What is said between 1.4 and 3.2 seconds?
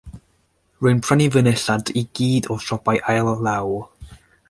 nillad i gyd o siopau